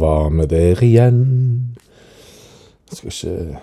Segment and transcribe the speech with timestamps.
[0.00, 1.22] var vi der igjen.
[2.90, 3.60] Jeg skal ikke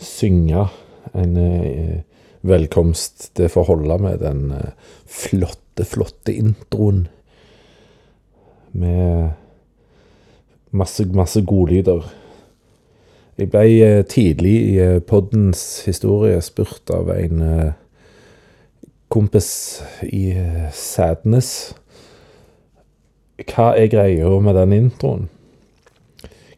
[0.00, 0.66] synge
[1.14, 2.00] en eh,
[2.42, 3.30] velkomst.
[3.36, 4.72] Det får holde med den eh,
[5.06, 7.08] flotte, flotte introen.
[8.72, 9.30] Med
[10.70, 12.06] masse, masse godlyder.
[13.38, 17.44] Jeg ble eh, tidlig i poddens historie spurt av en
[19.10, 19.52] kompis
[20.06, 20.30] i
[20.76, 21.54] Sædnes
[23.48, 25.28] hva er greia med den introen.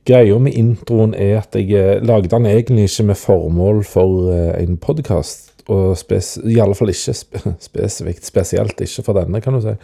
[0.09, 4.63] Greia med introen er at jeg eh, lagde den egentlig ikke med formål for eh,
[4.63, 5.53] en podkast.
[5.71, 8.27] Og spes, i alle fall ikke spe, spesifikt.
[8.27, 9.77] Spesielt ikke for denne, kan du si.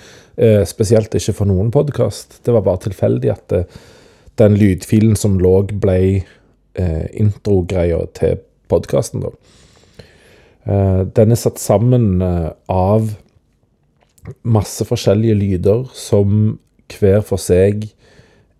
[0.42, 2.40] Eh, spesielt ikke for noen podkast.
[2.42, 3.62] Det var bare tilfeldig at det,
[4.42, 8.40] den lydfilen som lå, ble eh, introgreia til
[8.70, 9.32] podkasten, da.
[10.68, 13.14] Eh, den er satt sammen eh, av
[14.42, 16.58] masse forskjellige lyder som
[16.98, 17.86] hver for seg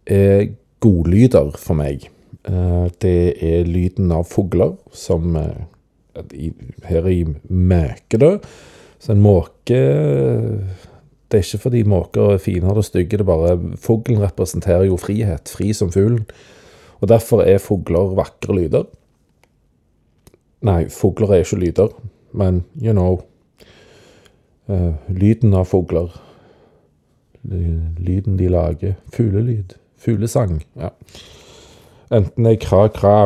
[0.08, 0.48] er
[0.80, 2.08] godlyder for meg.
[2.44, 5.66] Eh, Det er lyden av fugler, som eh,
[6.88, 8.38] her i Møke, da.
[8.98, 9.78] Så en måke
[11.28, 14.96] Det er ikke fordi måker er fine eller stygge, det er bare Fuglen representerer jo
[14.96, 16.24] frihet, fri som fuglen.
[17.00, 18.86] Og derfor er fugler vakre lyder.
[20.62, 21.92] Nei, fugler er ikke lyder,
[22.32, 23.20] men you know.
[24.68, 26.08] Eh, lyden av fugler.
[27.44, 28.96] Lyden de lager.
[29.12, 29.76] Fuglelyd.
[29.98, 30.62] Fuglesang.
[30.78, 30.92] Ja.
[32.14, 33.16] Enten det er kra-kra,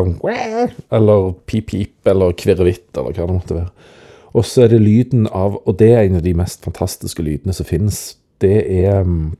[0.90, 3.90] eller pip-pip, eller kvirrevitt, eller hva det måtte være.
[4.32, 7.52] Og så er det lyden av Og det er en av de mest fantastiske lydene
[7.52, 8.16] som finnes.
[8.40, 9.34] Det er mm,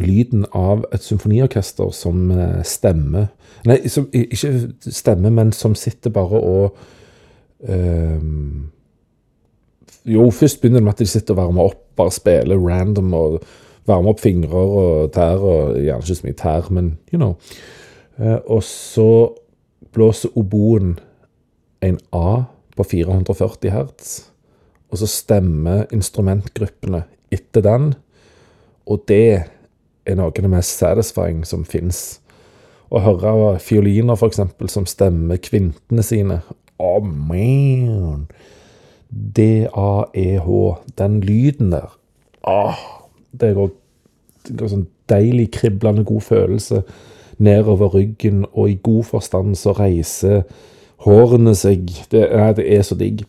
[0.00, 3.28] lyden av et symfoniorkester som eh, stemmer
[3.68, 6.78] Nei, som, ikke stemmer, men som sitter bare og
[7.68, 8.70] um,
[10.08, 13.36] Jo, først begynner det med at de sitter og varmer opp, bare spiller random og
[13.88, 17.36] varmer opp fingre og tær, og gjerne ikke så mye tær, men you know.
[18.18, 19.08] Eh, og så
[19.92, 20.96] blåser oboen
[21.82, 22.44] en A
[22.76, 24.12] på 440 hertz,
[24.92, 27.92] og så stemmer instrumentgruppene etter den,
[28.86, 29.44] og det
[30.06, 32.20] er noe av det mest satisfying som fins.
[32.92, 36.42] Å høre fioliner, eksempel, som stemmer kvintene sine.
[36.82, 38.26] Oh man!
[39.12, 40.48] D-A-E-H.
[40.98, 41.94] Den lyden der.
[42.44, 42.76] Ah,
[43.40, 43.70] det går,
[44.50, 46.82] går sånn deilig, kriblende god følelse
[47.42, 50.44] nedover ryggen, og i god forstand så reiser
[51.02, 51.88] hårene seg.
[52.12, 53.24] Det, nei, det er så digg.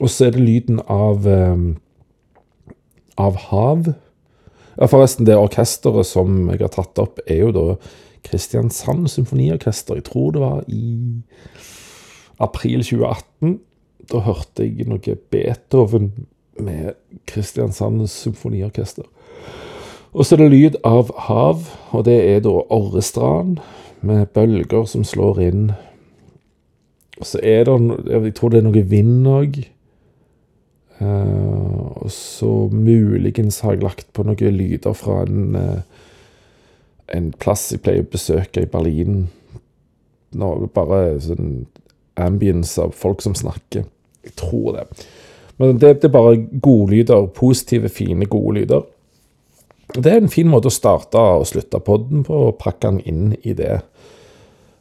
[0.00, 1.62] Og så er det lyden av eh,
[3.20, 3.92] av hav.
[4.76, 7.64] Ja, forresten, det orkesteret som jeg har tatt opp, er jo da
[8.26, 9.98] Kristiansand Symfoniorkester.
[9.98, 11.20] Jeg tror det var i
[12.40, 13.58] april 2018.
[14.10, 16.12] Da hørte jeg noe Beethoven
[16.60, 16.94] med
[17.28, 19.08] Kristiansand Symfoniorkester.
[20.12, 23.60] Og så er det lyd av hav, og det er da Orrestrand
[24.06, 25.68] med bølger som slår inn.
[27.20, 27.76] Og så er det
[28.10, 29.60] Jeg tror det er noe vind òg.
[31.00, 35.80] Uh, og så muligens har jeg lagt på noen lyder fra en, uh,
[37.08, 39.30] en plass jeg pleier å besøke i Berlin.
[40.36, 41.64] Nå, bare sånn
[42.20, 43.86] ambience av folk som snakker.
[44.26, 44.84] Jeg tror det.
[45.56, 47.30] Men det, det er bare godlyder.
[47.36, 48.84] Positive, fine, gode lyder.
[49.90, 53.30] Det er en fin måte å starte og slutte podden på, og pakke den inn
[53.42, 53.80] i det.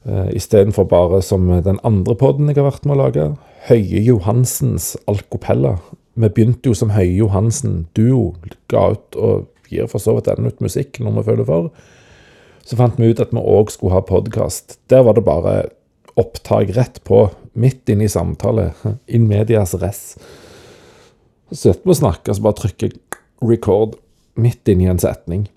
[0.06, 3.30] Uh, Istedenfor bare som den andre podden jeg har vært med å lage,
[3.66, 5.78] Høie Johansens Alcopella.
[6.20, 8.36] Vi begynte jo som Høie Johansen duo,
[8.72, 11.72] ga ut og gir for så vidt ennå ut musikk når vi føler for.
[12.66, 14.78] Så fant vi ut at vi òg skulle ha podkast.
[14.94, 15.56] Der var det bare
[16.20, 17.26] opptak rett på,
[17.58, 18.70] midt inne i samtale.
[19.16, 20.04] In medias res.
[21.50, 22.94] Så sitter vi og snakker, så bare trykker
[23.42, 23.98] record
[24.42, 25.48] midt inni en setning.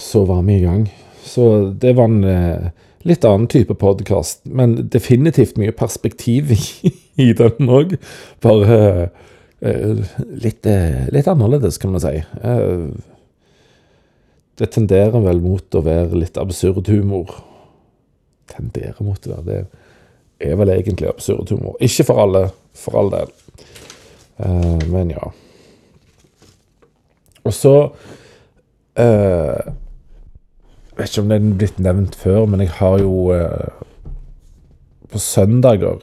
[0.00, 0.88] Så var vi i gang.
[1.24, 2.70] Så det var en eh,
[3.06, 7.96] litt annen type podkast, men definitivt mye perspektiv i, i den òg.
[8.44, 8.78] Bare
[9.60, 10.04] eh,
[10.44, 12.18] litt, eh, litt annerledes, kan man si.
[12.20, 12.86] Eh,
[14.60, 17.32] det tenderer vel mot å være litt absurd humor.
[18.50, 19.64] Tenderer mot å være
[20.44, 21.76] det er vel egentlig absurd humor.
[21.80, 23.32] Ikke for alle, for all del.
[24.36, 25.30] Eh, men ja.
[27.44, 27.74] Og så
[28.94, 29.74] jeg
[30.94, 33.82] Vet ikke om det er blitt nevnt før, men jeg har jo uh,
[35.10, 35.98] På søndager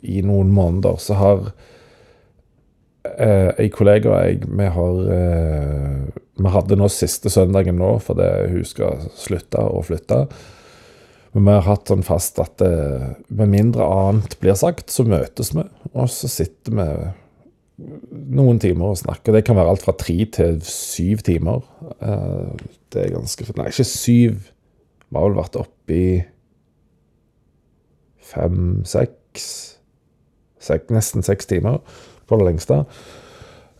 [0.00, 1.40] i noen måneder så har
[3.04, 8.28] uh, ei kollega og jeg Vi har eh, Vi hadde nå siste søndagen nå fordi
[8.52, 10.22] hun skal slutte å flytte.
[11.32, 15.52] Men vi har hatt sånn fast at eh, med mindre annet blir sagt, så møtes
[15.52, 15.62] vi.
[15.92, 16.86] Og så sitter vi
[18.30, 19.32] noen timer å snakke.
[19.34, 21.64] Det kan være alt fra tre til syv timer.
[22.00, 24.50] Eh, det er ganske Nei, ikke syv.
[25.10, 26.10] Vi har vel vært oppe i
[28.30, 29.46] fem, seks,
[30.92, 31.80] Nesten seks timer
[32.28, 32.82] på det lengste.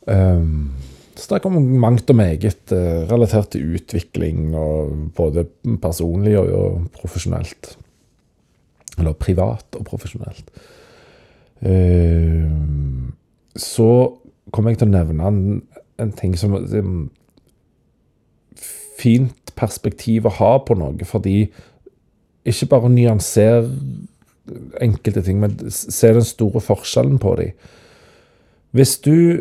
[0.08, 0.72] Um,
[1.20, 4.54] Snakk om mangt og meget uh, relatert til utvikling,
[5.12, 5.44] både
[5.82, 7.74] personlig og, profesjonelt.
[8.96, 10.48] Eller privat og profesjonelt.
[11.60, 12.48] Uh,
[13.60, 14.16] så
[14.50, 15.42] kommer jeg til å nevne en,
[16.00, 17.10] en ting som um,
[19.00, 21.46] Fint perspektiv å ha på noe, fordi
[22.44, 23.68] ikke bare nyanser
[24.80, 27.54] enkelte ting, men se den store forskjellen på dem.
[28.76, 29.40] Hvis du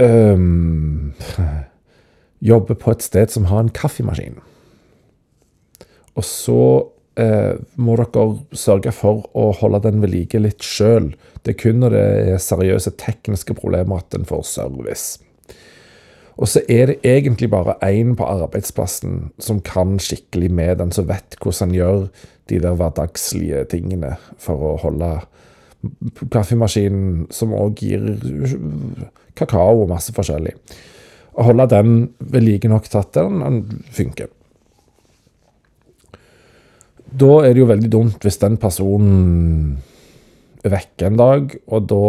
[0.00, 1.12] um,
[2.50, 4.40] jobber på et sted som har en kaffemaskin,
[6.16, 6.60] og så
[7.20, 8.26] uh, må dere
[8.56, 11.12] sørge for å holde den ved like litt sjøl.
[11.42, 12.04] Det er kun når det
[12.34, 15.22] er seriøse tekniske problemer at en får service.
[16.36, 21.08] Og så er det egentlig bare én på arbeidsplassen som kan skikkelig med den, som
[21.08, 22.02] vet hvordan han gjør
[22.50, 25.14] de der hverdagslige tingene for å holde
[26.32, 28.04] kaffemaskinen, som òg gir
[29.38, 30.52] kakao og masse forskjellig.
[31.36, 33.62] Å holde den ved like nok til at den
[33.92, 34.28] funker.
[37.06, 39.76] Da er det jo veldig dumt hvis den personen
[40.66, 42.06] er vekke en dag, og da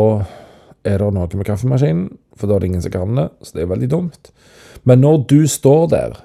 [0.87, 2.07] er det noe med kaffemaskinen,
[2.37, 4.31] for da er det ingen som kan det, så det er veldig dumt.
[4.87, 6.17] Men når du står der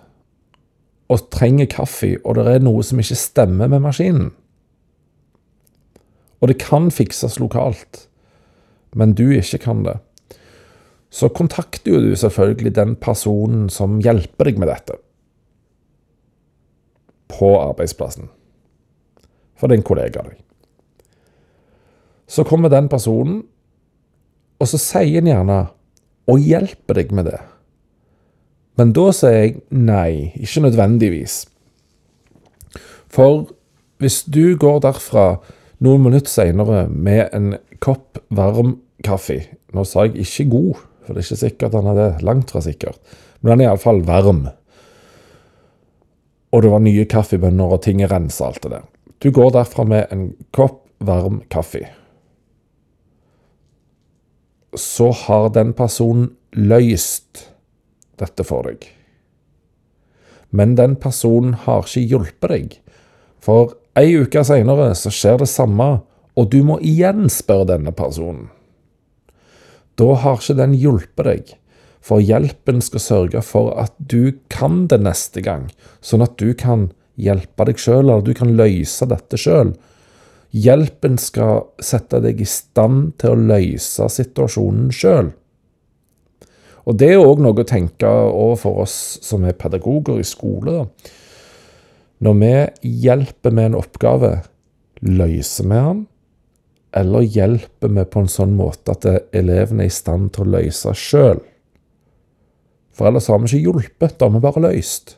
[1.12, 4.30] og trenger kaffe, og det er noe som ikke stemmer med maskinen,
[6.42, 8.06] og det kan fikses lokalt,
[8.98, 9.98] men du ikke kan det,
[11.12, 14.96] så kontakter jo du selvfølgelig den personen som hjelper deg med dette.
[17.28, 18.30] På arbeidsplassen.
[19.62, 20.24] For en kollega.
[22.26, 23.44] Så kommer den personen,
[24.58, 25.58] og så sier han gjerne
[26.30, 27.38] og hjelper deg med det.
[28.80, 31.42] Men da sier jeg nei, ikke nødvendigvis.
[33.12, 33.44] For
[34.02, 35.26] hvis du går derfra
[35.84, 39.42] noen minutter seinere med en kopp varm kaffe
[39.72, 42.08] Nå sa jeg ikke god, for det er ikke sikkert han er det.
[42.26, 42.98] Langt fra sikkert.
[43.40, 44.42] Men den er iallfall varm.
[46.52, 48.84] Og det var nye kaffebønner, og ting er rensa, alt det der.
[49.22, 51.84] Du går derfra med en kopp varm kaffe.
[54.74, 57.44] Så har den personen løst
[58.18, 58.86] dette for deg.
[60.50, 62.74] Men den personen har ikke hjulpet deg.
[63.42, 66.02] For ei uke seinere så skjer det samme,
[66.34, 68.48] og du må igjen spørre denne personen.
[70.00, 71.54] Da har ikke den hjulpet deg,
[72.02, 75.68] for hjelpen skal sørge for at du kan det neste gang,
[76.00, 76.88] sånn at du kan
[77.22, 79.72] hjelpe deg sjøl, eller du kan løse dette sjøl.
[80.52, 85.32] Hjelpen skal sette deg i stand til å løse situasjonen sjøl.
[86.82, 90.88] Og det er òg noe å tenke overfor oss som er pedagoger i skole.
[92.22, 92.54] Når vi
[93.06, 94.32] hjelper med en oppgave,
[95.02, 96.02] løser vi den,
[96.92, 100.92] eller hjelper vi på en sånn måte at elevene er i stand til å løse
[100.98, 101.40] sjøl?
[102.92, 105.16] For ellers har vi ikke hjulpet, da har vi bare løst.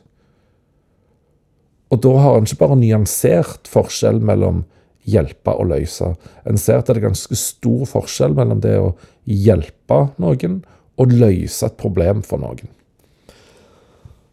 [1.93, 4.63] Og da har en ikke bare nyansert forskjell mellom
[5.05, 6.13] hjelpe og løse.
[6.49, 8.95] En ser at det er ganske stor forskjell mellom det å
[9.29, 10.63] hjelpe noen
[10.95, 12.71] og løse et problem for noen.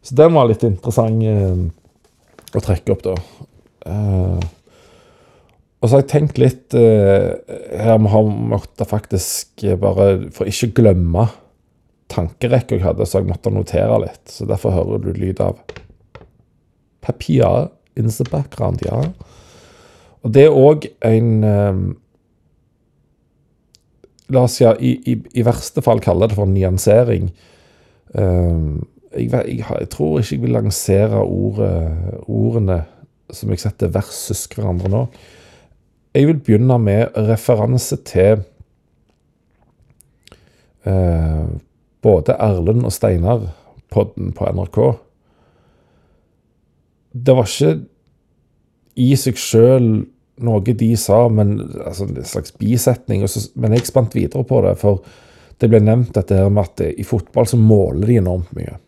[0.02, 1.61] Så den var litt interessant eh,
[2.52, 3.14] å trekke opp, da.
[3.87, 4.49] Eh,
[5.82, 7.32] og så har jeg tenkt litt eh,
[7.75, 11.25] Her har måttet faktisk bare For ikke glemme
[12.12, 14.23] tankerekka jeg hadde, så jeg måtte notere litt.
[14.30, 15.56] Så derfor hører du lyd av
[17.02, 19.02] papir in the background, ja.
[20.23, 21.82] Og det er òg en um,
[24.32, 27.26] La oss ja, i, i, i, verste fall kalle det for nyansering.
[28.16, 31.75] Um, jeg, jeg, jeg, tror ikke jeg vil lansere ordet,
[32.30, 32.78] ordene
[33.32, 35.02] som jeg setter versus hverandre nå.
[36.16, 38.40] Jeg vil begynne med referanse til
[40.88, 41.44] uh,
[42.00, 43.50] både Erlend og Steinar,
[43.92, 44.80] podden på NRK.
[47.12, 47.75] Det var ikke
[49.02, 49.88] i seg sjøl
[50.42, 53.25] noe de sa, men altså en slags bisetning.
[53.28, 55.04] Så, men jeg spant videre på det, for
[55.62, 58.78] det ble nevnt dette her med at i fotball så måler de enormt mye.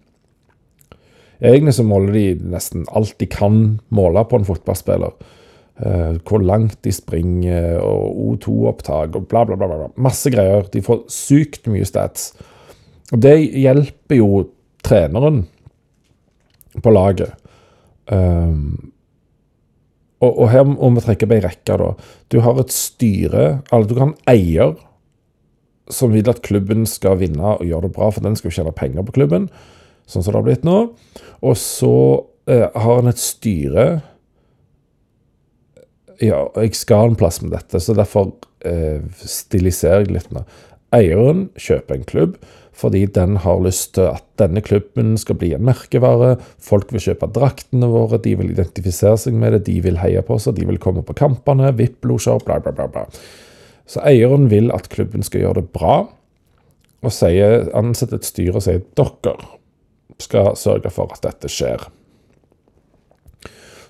[1.45, 5.15] Egentlig så måler de nesten alt de kan måle på en fotballspiller.
[5.75, 9.89] Uh, hvor langt de springer, og O2-opptak og bla, bla, bla, bla.
[9.99, 10.67] Masse greier.
[10.71, 12.31] De får sykt mye stats.
[13.13, 14.45] Og det hjelper jo
[14.87, 15.43] treneren
[16.83, 17.35] på laget.
[18.13, 18.93] Um,
[20.25, 21.79] og, og, her må vi trekke på ei rekke.
[21.81, 21.93] da.
[22.33, 24.77] Du har et styre, eller du kan eier,
[25.93, 28.77] som vil at klubben skal vinne og gjøre det bra, for den skal jo tjene
[28.77, 29.51] penger på klubben,
[30.09, 30.79] sånn som det har blitt nå.
[31.45, 31.95] Og så
[32.49, 33.87] eh, har en et styre
[36.23, 38.31] Ja, jeg skal ha en plass med dette, så derfor
[38.65, 40.45] eh, stiliserer jeg litt nå.
[40.95, 42.37] Eieren kjøper en klubb
[42.75, 46.33] fordi den har lyst til at denne klubben skal bli en merkevare.
[46.59, 50.35] Folk vil kjøpe draktene våre, de vil identifisere seg med det, de vil heie på
[50.35, 52.89] oss, de vil komme på kampene, VIP-losjer, bla, bla, bla.
[52.91, 53.07] bla.
[53.87, 56.01] Så eieren vil at klubben skal gjøre det bra,
[57.05, 59.37] og sier, ansetter et styre og sier dere
[60.23, 61.87] skal sørge for at dette skjer.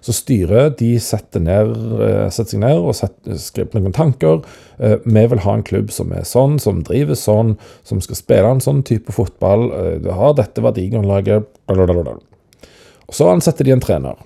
[0.04, 1.70] Så styret de setter, ned,
[2.04, 4.42] eh, setter seg ned og setter, skriver noen tanker.
[4.76, 7.54] Eh, vi vil ha en klubb som er sånn, som driver sånn,
[7.88, 9.70] som skal spille en sånn type fotball.
[9.72, 11.46] Eh, du har dette verdigrunnlaget.
[11.68, 14.16] Og Så ansetter de en trener.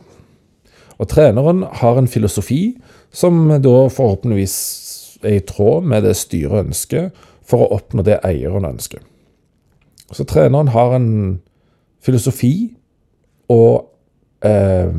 [0.99, 2.81] Og treneren har en filosofi
[3.13, 8.67] som da forhåpentligvis er i tråd med det styret ønsker, for å oppnå det eieren
[8.67, 8.99] ønsker.
[10.13, 11.41] Så treneren har en
[12.05, 12.75] filosofi
[13.49, 13.89] og
[14.45, 14.91] eh,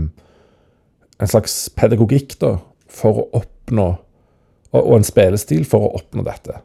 [1.20, 2.56] en slags pedagogikk da,
[2.90, 3.90] for å oppnå
[4.70, 6.60] og, en spillestil for å oppnå dette.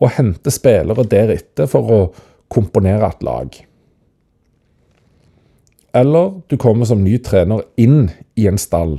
[0.00, 2.00] Og hente spillere deretter for å
[2.52, 3.56] komponere et lag.
[5.94, 8.98] Eller du kommer som ny trener inn i en stall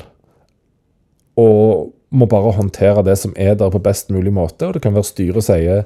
[1.36, 4.68] og må bare håndtere det som er der på best mulig måte.
[4.68, 5.84] Og det kan være styret sier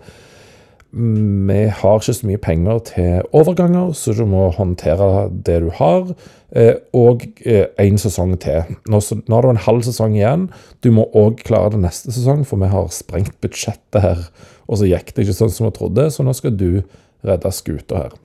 [0.92, 6.14] vi har ikke så mye penger til overganger, så du må håndtere det du har.
[6.50, 8.72] Eh, og én eh, sesong til.
[8.90, 10.48] Nå, har du en halv sesong igjen.
[10.82, 14.24] Du må òg klare det neste sesong, for vi har sprengt budsjettet her.
[14.66, 16.82] Og så gikk det ikke sånn som vi trodde, så nå skal du
[17.26, 18.18] redde skuta her.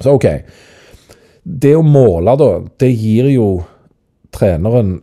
[0.00, 0.26] Så OK.
[1.46, 2.50] Det å måle, da,
[2.82, 3.48] det gir jo
[4.34, 4.96] treneren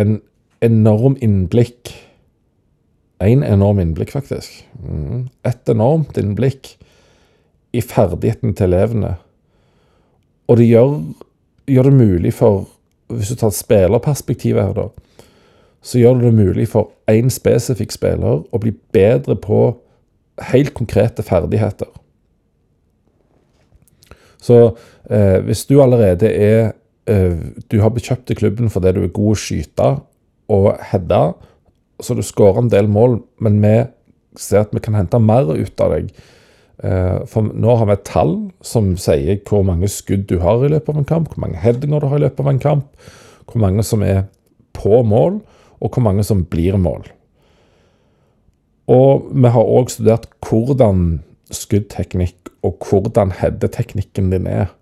[0.00, 0.16] en
[0.64, 1.92] enorm innblikk.
[3.24, 4.64] En enorm innblikk, faktisk.
[4.84, 5.28] Mm.
[5.48, 6.74] Et enormt innblikk
[7.74, 9.14] i ferdigheten til elevene.
[10.48, 10.98] Og det gjør,
[11.70, 12.70] gjør det mulig for
[13.14, 14.86] Hvis du tar spillerperspektivet her, da,
[15.84, 19.58] så gjør det det mulig for én spesifikk spiller å bli bedre på
[20.48, 21.90] helt konkrete ferdigheter.
[24.40, 24.56] Så
[25.10, 26.72] eh, hvis du allerede er
[27.06, 27.36] eh,
[27.70, 29.90] Du har bekjøpt til klubben fordi du er god å skyte
[30.48, 31.22] og heade,
[32.04, 33.74] så du skårer en del mål, men vi
[34.40, 36.12] ser at vi kan hente mer ut av deg.
[36.84, 38.34] Eh, for nå har vi et tall
[38.64, 42.02] som sier hvor mange skudd du har i løpet av en kamp, hvor mange headinger
[42.02, 43.10] du har i løpet av en kamp,
[43.50, 44.24] hvor mange som er
[44.74, 45.38] på mål,
[45.80, 47.06] og hvor mange som blir mål.
[48.90, 51.22] Og vi har òg studert hvordan
[51.54, 54.72] skuddteknikk og hvordan headeteknikken din er.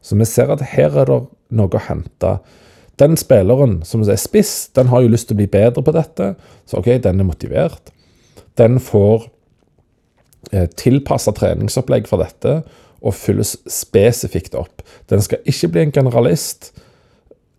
[0.00, 1.20] Så vi ser at her er det
[1.56, 2.38] noe å hente
[3.00, 6.34] den spilleren som er spiss, den har jo lyst til å bli bedre på dette.
[6.68, 7.92] Så OK, den er motivert.
[8.60, 9.26] Den får
[10.52, 12.60] eh, tilpassa treningsopplegg for dette
[13.00, 14.84] og fylles spesifikt opp.
[15.08, 16.72] Den skal ikke bli en generalist.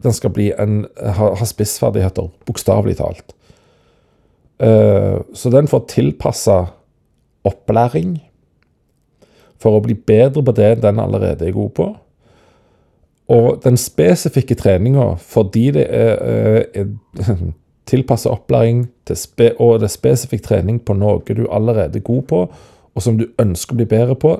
[0.05, 0.83] Den skal en,
[1.17, 3.36] ha, ha spissferdigheter, bokstavelig talt.
[4.62, 6.57] Uh, så den får tilpassa
[7.50, 8.19] opplæring
[9.62, 11.88] for å bli bedre på det den allerede er god på.
[13.31, 16.89] Og den spesifikke treninga, fordi det er, er
[17.91, 18.85] tilpassa opplæring
[19.15, 22.41] spe, og det er spesifikk trening på noe du allerede er god på,
[22.91, 24.35] og som du ønsker å bli bedre på,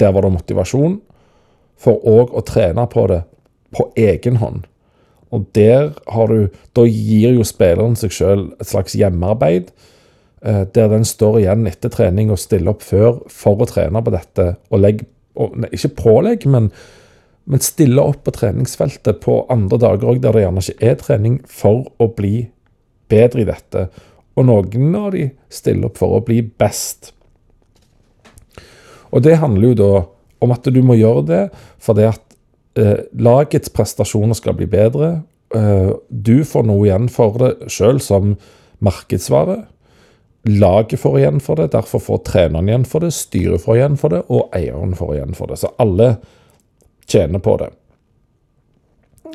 [0.00, 0.98] der var det motivasjon
[1.78, 3.22] for òg å trene på det
[3.76, 4.64] på egen hånd.
[5.34, 9.70] Og der har du Da gir jo spilleren seg sjøl et slags hjemmearbeid,
[10.42, 14.14] eh, der den står igjen etter trening og stiller opp før for å trene på
[14.14, 14.56] dette.
[14.70, 16.70] Og legger og, ikke pålegg, men
[17.48, 21.38] men stille opp på treningsfeltet på andre dager òg, der det gjerne ikke er trening,
[21.48, 22.48] for å bli
[23.08, 23.86] bedre i dette.
[24.36, 27.14] Og noen av de stiller opp for å bli best.
[29.08, 29.92] Og det handler jo da
[30.44, 31.42] om at du må gjøre det
[31.82, 32.22] fordi at
[32.78, 35.22] eh, lagets prestasjoner skal bli bedre.
[35.56, 38.36] Eh, du får noe igjen for det sjøl som
[38.84, 39.62] markedsvare.
[40.48, 44.14] Laget får igjen for det, derfor får treneren igjen for det, styret får igjen for
[44.14, 45.58] det, og eieren får igjen for det.
[45.64, 46.18] Så alle
[47.08, 47.70] tjener på det.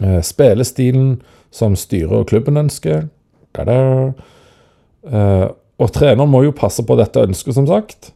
[0.02, 1.22] Eh, spillestilen
[1.54, 3.08] som styret og klubben ønsker.
[3.54, 8.14] Eh, og treneren må jo passe på dette ønsket, som sagt.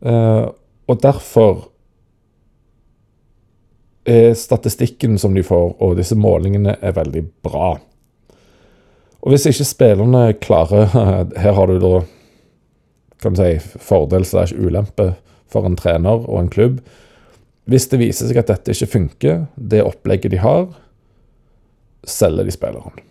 [0.00, 0.46] Eh,
[0.88, 1.68] og derfor
[4.08, 7.74] er statistikken som de får, og disse målingene, er veldig bra.
[9.18, 10.86] Og hvis ikke spillerne klarer
[11.42, 11.98] Her har du da
[13.18, 15.12] kan du si, fordel slash ulempe
[15.50, 16.78] for en trener og en klubb.
[17.68, 20.70] Hvis det viser seg at dette ikke funker, det opplegget de har,
[22.08, 23.02] selger de spilleren.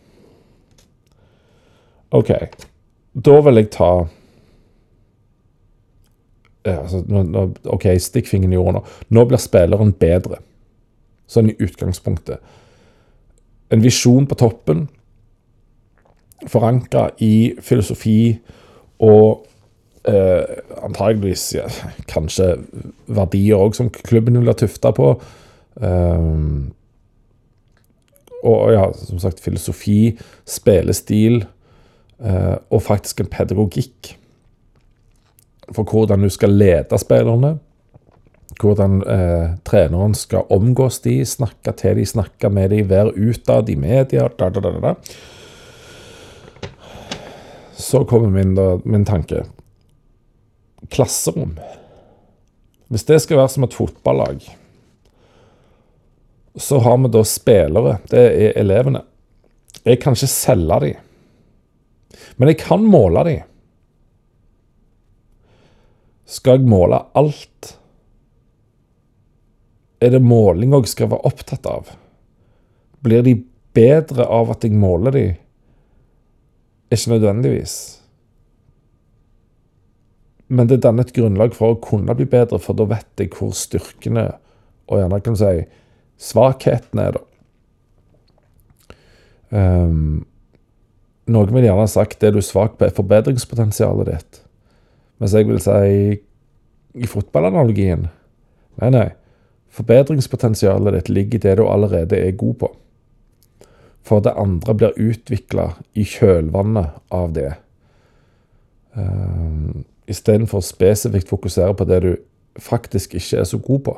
[2.17, 2.31] OK.
[3.13, 3.91] Da vil jeg ta
[6.71, 7.03] altså,
[7.73, 8.83] OK, stikk fingeren i jorda nå.
[9.13, 10.41] Nå blir spilleren bedre.
[11.29, 12.41] Sånn i utgangspunktet.
[13.73, 14.85] En visjon på toppen,
[16.47, 18.37] forankra i filosofi
[19.03, 19.43] og
[20.07, 21.67] eh, antageligvis ja,
[22.09, 22.53] kanskje
[23.07, 25.13] verdier òg som klubben vil være tufta på.
[25.77, 26.73] Um,
[28.43, 31.43] og ja, som sagt, filosofi, spillestil
[32.23, 34.15] uh, og faktisk en pedagogikk
[35.75, 37.57] for hvordan du skal lede spillerne.
[38.61, 43.75] Hvordan eh, treneren skal omgås de, snakke til de, snakke med de, være utad i
[43.75, 44.93] media da, da, da, da.
[47.77, 49.43] Så kommer min, da, min tanke.
[50.93, 51.57] Klasserom.
[52.87, 54.45] Hvis det skal være som et fotballag,
[56.57, 57.97] så har vi da spillere.
[58.09, 59.03] Det er elevene.
[59.83, 61.03] Jeg kan ikke selge dem,
[62.37, 63.43] men jeg kan måle dem.
[66.27, 67.77] Skal jeg måle alt?
[70.03, 71.93] Er det måling jeg skal være opptatt av?
[73.01, 73.37] Blir de
[73.77, 75.37] bedre av at jeg måler dem?
[76.91, 77.77] Ikke nødvendigvis.
[80.47, 83.51] Men det danner et grunnlag for å kunne bli bedre, for da vet jeg hvor
[83.55, 84.29] styrkene
[84.87, 85.53] og gjerne kan si
[86.23, 87.23] svakhetene er, da.
[89.47, 90.25] Um,
[91.27, 94.41] noen vil gjerne ha sagt det du er svak på, er forbedringspotensialet ditt.
[95.19, 96.17] Mens jeg vil si
[96.97, 98.07] i fotballanalogien
[98.77, 99.07] Nei, nei.
[99.73, 102.67] Forbedringspotensialet ditt ligger i det du allerede er god på.
[104.05, 107.49] For det andre blir utvikla i kjølvannet av det.
[108.93, 112.11] Uh, Istedenfor spesifikt fokusere på det du
[112.59, 113.97] faktisk ikke er så god på.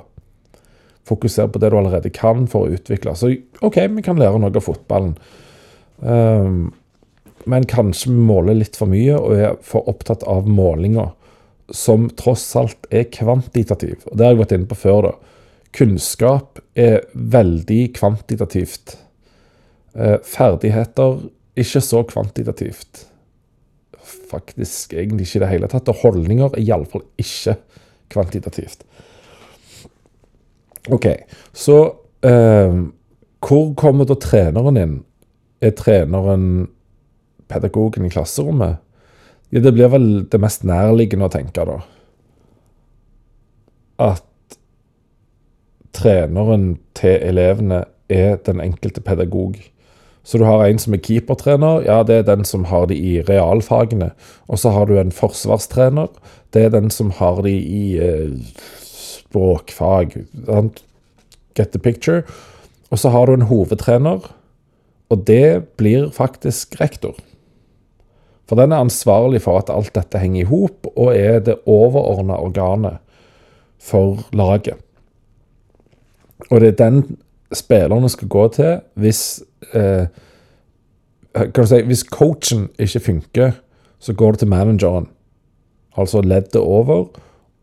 [1.10, 3.16] Fokusere på det du allerede kan for å utvikle.
[3.16, 3.32] Så
[3.66, 5.16] OK, vi kan lære noe av fotballen.
[6.00, 6.70] Um,
[7.50, 11.10] men kanskje vi måler litt for mye og er for opptatt av målinga,
[11.70, 14.04] som tross alt er kvantitativ.
[14.10, 15.02] Og Det har jeg vært inne på før.
[15.02, 15.14] da.
[15.72, 18.98] Kunnskap er veldig kvantitativt.
[19.96, 21.30] Eh, ferdigheter
[21.60, 23.06] ikke så kvantitativt.
[24.30, 25.90] Faktisk egentlig ikke i det hele tatt.
[25.92, 27.58] Og holdninger er iallfall ikke
[28.10, 28.86] kvantitativt.
[30.90, 31.06] OK,
[31.54, 31.78] så
[32.26, 32.78] eh,
[33.46, 34.96] hvor kommer da treneren inn?
[35.62, 36.70] Er treneren
[37.52, 38.80] pedagogen i klasserommet?
[39.50, 41.80] Ja, det blir vel det mest nærliggende å tenke, da.
[44.00, 44.58] At
[45.96, 49.58] treneren til elevene er den enkelte pedagog.
[50.24, 53.22] Så du har en som er keepertrener, ja, det er den som har de i
[53.26, 54.12] realfagene.
[54.48, 56.10] Og så har du en forsvarstrener,
[56.54, 58.36] det er den som har de i eh,
[58.84, 60.18] språkfag.
[61.56, 62.24] Get the picture.
[62.90, 64.28] Og så har du en hovedtrener,
[65.10, 67.16] og det blir faktisk rektor.
[68.50, 72.40] For den er ansvarlig for at alt dette henger i hop, og er det overordna
[72.42, 72.98] organet
[73.82, 74.78] for laget.
[76.50, 77.04] Og det er den
[77.54, 79.42] spillerne skal gå til hvis
[79.74, 80.08] eh,
[81.36, 83.52] kan du si, Hvis coachen ikke funker,
[84.00, 85.08] så går det til manageren.
[85.98, 87.08] Altså leddet over,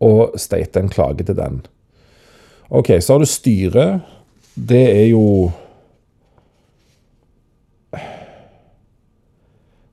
[0.00, 1.62] og state en klage til den.
[2.70, 4.00] OK, så har du styret.
[4.54, 5.50] Det er jo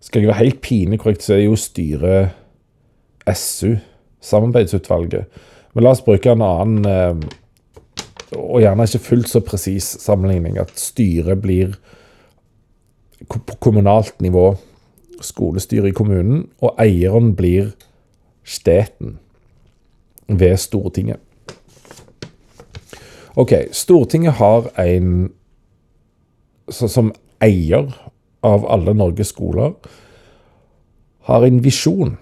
[0.01, 2.29] Skal jeg være helt pinekorrekt, så er jo styret
[3.33, 3.75] SU,
[4.21, 5.25] samarbeidsutvalget.
[5.73, 7.15] Men la oss bruke en annen, eh,
[8.37, 11.75] og gjerne ikke fullt så presis sammenligning, at styret blir
[13.29, 14.55] på kommunalt nivå,
[15.23, 17.71] skolestyret i kommunen, og eieren blir
[18.43, 19.17] staten
[20.27, 21.19] ved Stortinget.
[23.35, 25.31] OK, Stortinget har en
[26.71, 27.09] Som
[27.43, 27.89] eier
[28.39, 29.73] av alle Norges skoler
[31.27, 32.13] har en visjon.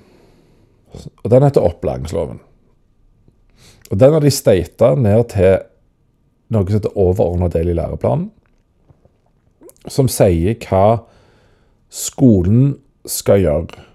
[1.23, 2.39] Og Den heter opplæringsloven.
[3.91, 5.59] Og Den har de steita ned til
[6.51, 8.29] noe som heter overordna del i læreplanen.
[9.89, 11.01] Som sier hva
[11.91, 12.75] skolen
[13.09, 13.87] skal gjøre.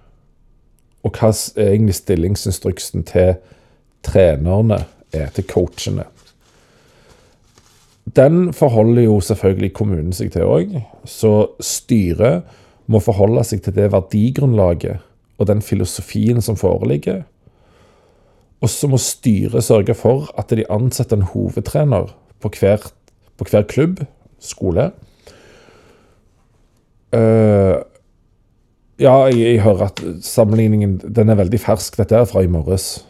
[1.06, 3.36] Og hva egentlig stillingsinstruksen til
[4.06, 4.82] trenerne
[5.14, 6.06] er, til coachene.
[8.16, 10.74] Den forholder jo selvfølgelig kommunen seg til òg.
[11.04, 12.46] Så styret
[12.86, 15.02] må forholde seg til det verdigrunnlaget
[15.36, 17.24] og den filosofien som foreligger.
[18.62, 22.14] Og så må styret sørge for at de ansetter en hovedtrener
[22.46, 22.86] på hver,
[23.36, 24.00] på hver klubb,
[24.42, 24.90] skole.
[27.14, 27.82] Uh,
[29.00, 31.98] ja, jeg, jeg, hører at sammenligningen den er veldig fersk.
[32.00, 33.04] Dette er fra i morges.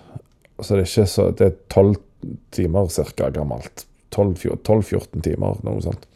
[0.61, 2.01] Så det er ikke så Det er tolv
[2.55, 3.31] timer ca.
[3.31, 3.87] gammelt.
[4.17, 6.07] 12-14 timer, noe sånt.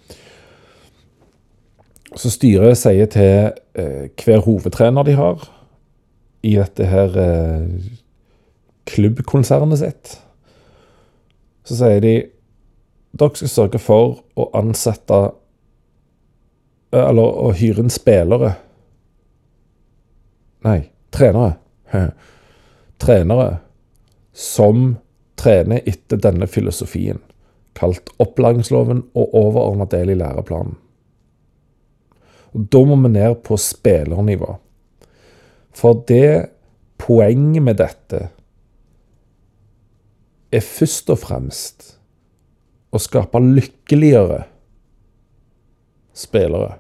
[2.17, 5.45] Så styret sier til eh, hver hovedtrener de har
[6.43, 7.69] i dette her eh,
[8.91, 10.17] klubbkonsernet sitt.
[11.69, 12.15] Så sier de
[13.13, 15.21] dere skal sørge for å ansette
[16.91, 18.49] Eller å hyre inn spillere.
[20.67, 20.81] Nei,
[21.15, 21.53] trenere.
[23.03, 23.51] Trenere
[24.35, 24.97] som
[25.39, 27.21] trener etter denne filosofien,
[27.79, 30.75] kalt opplæringsloven og overordna del i læreplanen.
[32.51, 34.57] Og Da må vi ned på spillernivå.
[35.71, 36.51] For det
[36.99, 38.25] poenget med dette
[40.51, 42.00] er først og fremst
[42.91, 44.45] å skape lykkeligere
[46.17, 46.77] spillere.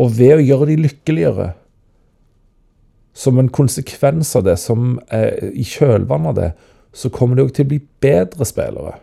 [0.00, 1.52] Og ved å gjøre de lykkeligere,
[3.14, 6.50] som en konsekvens av det, som er i kjølvannet av det,
[6.94, 8.98] så kommer de òg til å bli bedre spillere.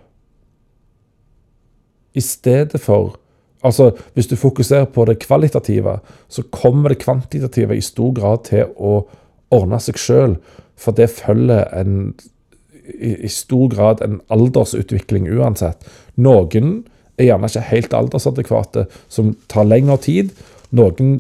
[2.16, 3.18] I stedet for
[3.62, 6.00] Altså, hvis du fokuserer på det kvalitative,
[6.30, 9.04] så kommer det kvantitative i stor grad til å
[9.54, 10.34] ordne seg sjøl,
[10.74, 12.16] for det følger en,
[12.86, 15.86] i, i, stor grad en aldersutvikling uansett.
[16.16, 16.82] Noen
[17.20, 20.34] er gjerne ikke helt aldersadekvate, som tar lengre tid.
[20.76, 21.20] Noen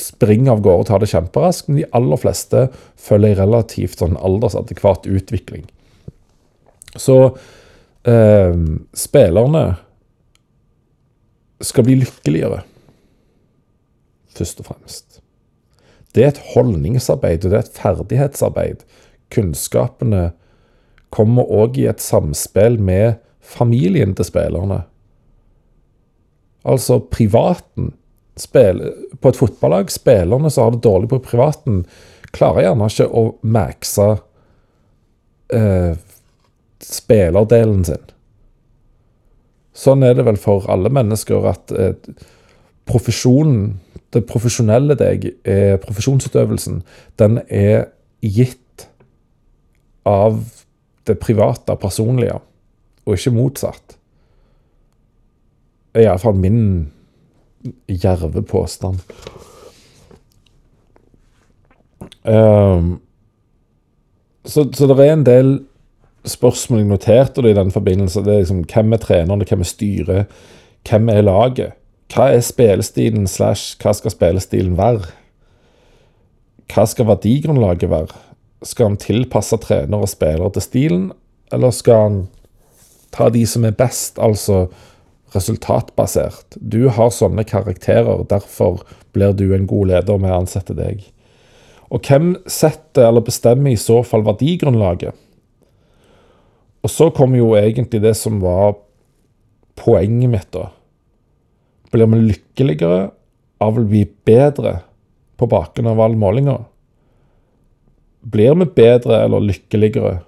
[0.00, 2.66] springer av gårde og tar det kjemperaskt, men de aller fleste
[3.00, 5.66] følger en relativt sånn aldersadekvat utvikling.
[6.96, 7.18] Så
[8.08, 8.56] eh,
[8.96, 9.64] spillerne
[11.62, 12.62] skal bli lykkeligere,
[14.34, 15.20] først og fremst.
[16.12, 18.82] Det er et holdningsarbeid, og det er et ferdighetsarbeid.
[19.32, 20.32] Kunnskapene
[21.12, 24.82] kommer òg i et samspill med familien til spillerne.
[26.64, 27.92] Altså privaten.
[28.38, 28.78] Spil,
[29.20, 31.82] på et fotballag, spillerne som har det dårlig på privaten,
[32.32, 34.06] klarer gjerne ikke å maxe
[35.52, 35.98] eh,
[36.80, 38.06] spillerdelen sin.
[39.76, 41.92] Sånn er det vel for alle mennesker at eh,
[42.88, 43.74] profesjonen,
[44.16, 46.80] det profesjonelle deg, er profesjonsutøvelsen,
[47.20, 47.90] den er
[48.24, 48.88] gitt
[50.08, 50.40] av
[51.06, 52.38] det private, personlige,
[53.06, 53.96] og ikke motsatt.
[55.92, 56.60] Det er iallfall min
[57.90, 59.02] djerve påstand.
[62.22, 63.00] Um,
[64.44, 65.52] så, så det er en del
[66.24, 68.22] spørsmål jeg noterte i den forbindelse.
[68.24, 70.26] Det er liksom, Hvem er trenerne, hvem er styret,
[70.88, 71.78] hvem er laget?
[72.12, 75.08] Hva er spillestilen slash hva skal spillestilen være?
[76.72, 78.20] Hva skal verdigrunnlaget være?
[78.62, 81.06] Skal han tilpasse trenere og spillere til stilen,
[81.52, 82.18] eller skal han
[83.12, 84.68] ta de som er best, altså
[85.34, 86.56] resultatbasert?
[86.56, 91.02] Du har sånne karakterer, derfor blir du en god leder med å ansette deg.
[91.92, 95.12] Og hvem setter eller bestemmer i så fall verdigrunnlaget?
[96.82, 98.78] Og så kom jo egentlig det som var
[99.78, 100.70] poenget mitt, da.
[101.92, 103.10] Blir vi lykkeligere
[103.62, 104.78] av å bli bedre
[105.38, 106.64] på bakgrunn av alle målinger?
[108.22, 110.20] Blir vi bedre eller lykkeligere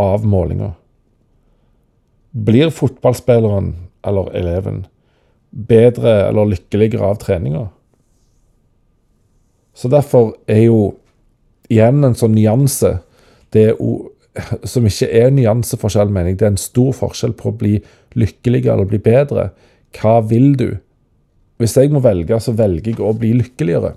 [0.00, 0.74] av målinger?
[2.32, 3.74] Blir fotballspilleren
[4.06, 4.84] eller eleven
[5.50, 7.66] bedre eller lykkeligere av treninga?
[9.74, 10.80] Så derfor er jo
[11.72, 12.98] igjen en sånn nyanse
[13.52, 13.80] det er
[14.64, 16.38] som ikke er nyanseforskjell, mener jeg.
[16.40, 17.74] Det er en stor forskjell på å bli
[18.16, 19.50] lykkeligere eller bli bedre.
[19.98, 20.68] Hva vil du?
[21.60, 23.92] Hvis jeg må velge, så velger jeg å bli lykkeligere.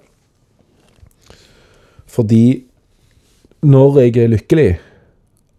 [2.12, 2.65] Fordi
[3.64, 4.72] når jeg er lykkelig,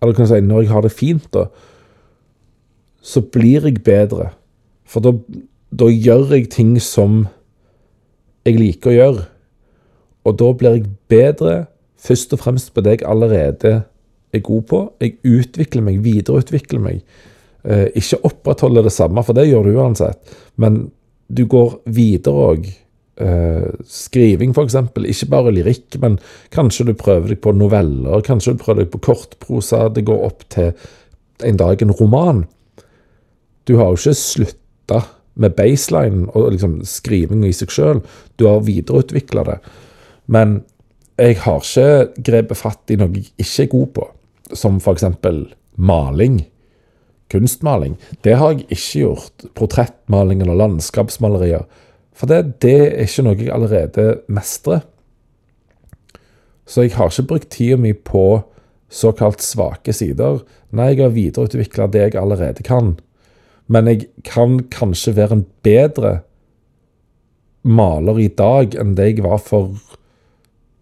[0.03, 1.47] eller kan jeg si når jeg har det fint, da,
[3.07, 4.33] så blir jeg bedre.
[4.87, 5.15] For da,
[5.71, 7.25] da gjør jeg ting som
[8.47, 9.25] jeg liker å gjøre.
[10.27, 11.57] Og da blir jeg bedre
[12.03, 13.73] først og fremst på det jeg allerede
[14.35, 14.83] er god på.
[15.03, 17.03] Jeg utvikler meg, videreutvikler meg.
[17.67, 20.37] Eh, ikke opprettholder det samme, for det gjør du uansett.
[20.57, 20.87] Men
[21.27, 22.69] du går videre òg.
[23.17, 24.77] Eh, skriving, f.eks.
[25.09, 26.19] Ikke bare lyrikk, men
[26.53, 28.21] kanskje du prøver deg på noveller.
[28.27, 29.87] Kanskje du prøver deg på kortprosa.
[29.89, 30.75] Det går opp til
[31.47, 32.45] en dag en roman.
[33.65, 35.01] Du har jo ikke slutta
[35.37, 38.03] med baseline og liksom skriving i seg sjøl.
[38.37, 39.57] Du har videreutvikla det.
[40.33, 40.61] Men
[41.17, 44.07] jeg har ikke grepet fatt i noe jeg ikke er god på
[44.53, 45.09] som f.eks.
[45.77, 46.43] maling.
[47.33, 47.97] Kunstmaling.
[48.23, 49.49] Det har jeg ikke gjort.
[49.57, 51.65] Portrettmaling eller landskapsmalerier.
[52.17, 54.85] For det, det er ikke noe jeg allerede mestrer.
[56.67, 58.43] Så jeg har ikke brukt tida mi på
[58.89, 60.41] såkalt svake sider.
[60.75, 62.97] Nei, jeg har videreutvikla det jeg allerede kan.
[63.67, 66.21] Men jeg kan kanskje være en bedre
[67.67, 69.75] maler i dag enn det jeg var for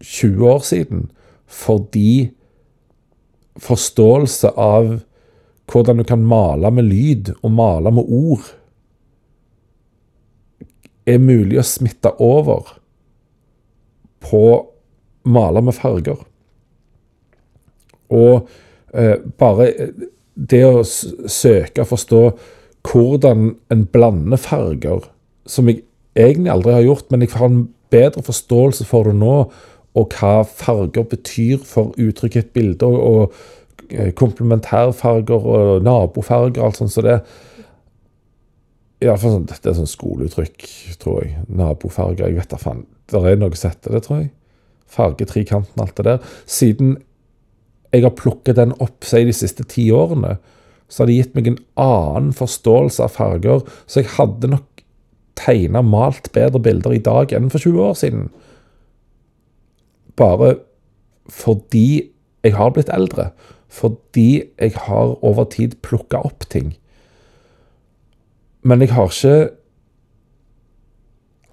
[0.05, 1.07] 20 år siden.
[1.45, 2.31] Fordi
[3.61, 4.99] forståelse av
[5.71, 8.51] hvordan du kan male med lyd og male med ord,
[11.05, 12.75] er mulig å smitte over
[14.25, 14.45] på
[15.25, 16.21] maler med farger.
[18.13, 18.47] Og
[18.93, 19.71] eh, bare
[20.35, 22.21] det å søke å forstå
[22.85, 25.07] hvordan en blander farger,
[25.49, 25.83] som jeg
[26.15, 27.63] egentlig aldri har gjort, men jeg har en
[27.93, 29.37] bedre forståelse for det nå,
[29.95, 36.59] og hva farger betyr for uttrykk i et bilde, og, og eh, komplementærfarger og nabofarger
[36.59, 36.93] og alt sånt.
[36.93, 37.21] Så det,
[39.05, 40.67] Iallfall sånn, dette er sånn skoleuttrykk,
[41.01, 41.45] tror jeg.
[41.47, 42.29] Nabofarger.
[42.29, 42.85] Jeg vet da faen.
[43.11, 44.31] Det er noe som heter det, tror jeg.
[44.95, 46.31] Fargetrikanten, alt det der.
[46.49, 46.95] Siden
[47.95, 50.35] jeg har plukket den opp si, de siste ti årene,
[50.91, 53.63] så har det gitt meg en annen forståelse av farger.
[53.87, 54.83] Så jeg hadde nok
[55.39, 58.29] tegna malt bedre bilder i dag enn for 20 år siden.
[60.19, 60.55] Bare
[61.31, 62.11] fordi
[62.45, 63.31] jeg har blitt eldre.
[63.71, 66.75] Fordi jeg har over tid plukka opp ting.
[68.65, 69.37] Men jeg har ikke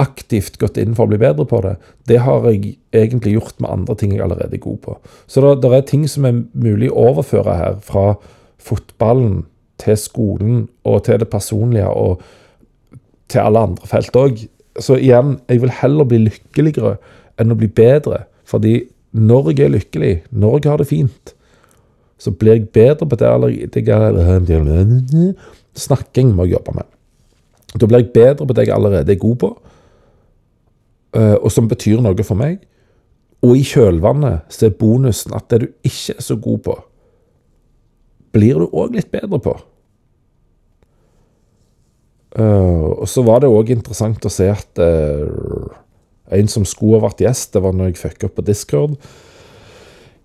[0.03, 1.77] aktivt gått inn for å bli bedre på det.
[2.09, 4.97] Det har jeg egentlig gjort med andre ting jeg allerede er god på.
[5.31, 8.15] Så det, det er ting som er mulig å overføre her, fra
[8.63, 9.43] fotballen
[9.83, 12.23] til skolen og til det personlige og
[13.33, 14.43] til alle andre felt òg.
[14.81, 16.97] Så igjen, jeg vil heller bli lykkeligere
[17.41, 18.25] enn å bli bedre.
[18.49, 18.79] Fordi
[19.13, 21.35] når jeg er lykkelig, når jeg har det fint,
[22.23, 23.51] så blir jeg bedre på det eller
[25.73, 26.89] Snakking må jeg jobbe med.
[27.73, 29.51] Da blir jeg bedre på det jeg allerede er god på,
[31.17, 32.61] eh, og som betyr noe for meg.
[33.43, 36.79] Og i kjølvannet så er bonusen at det du ikke er så god på,
[38.33, 39.57] blir du òg litt bedre på.
[42.33, 45.67] Uh, og så var det òg interessant å se at uh,
[46.33, 48.95] en som skulle ha vært gjest, det var når jeg fucka opp på Discord.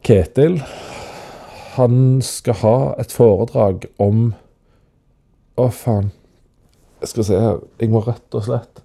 [0.07, 0.61] Ketil.
[1.75, 4.29] Han skal ha et foredrag om
[5.57, 6.11] Å, faen.
[7.01, 7.59] Jeg skal se her.
[7.79, 8.83] Jeg må rett og slett